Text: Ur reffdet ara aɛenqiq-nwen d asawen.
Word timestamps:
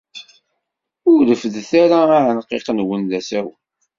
Ur 1.11 1.19
reffdet 1.29 1.71
ara 1.83 1.99
aɛenqiq-nwen 2.19 3.01
d 3.09 3.11
asawen. 3.19 3.59